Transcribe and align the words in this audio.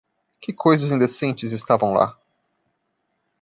Que 0.41 0.51
coisas 0.51 0.89
indecentes 0.89 1.51
estavam 1.51 1.93
lá! 1.93 2.17